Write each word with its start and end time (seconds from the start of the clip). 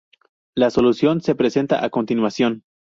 La 0.55 0.71
solución 0.71 1.21
se 1.21 1.35
presenta 1.35 1.85
a 1.85 1.91
continuación. 1.91 2.63